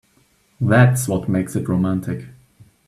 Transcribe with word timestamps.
That's 0.59 1.07
what 1.07 1.29
makes 1.29 1.55
it 1.55 1.69
romantic. 1.69 2.25